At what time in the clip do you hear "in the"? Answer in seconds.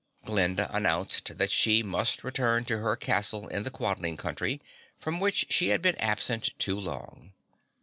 3.49-3.69